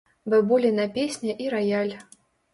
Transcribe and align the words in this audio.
Бабуліна 0.33 0.87
песня 0.95 1.37
і 1.45 1.53
раяль. 1.57 1.95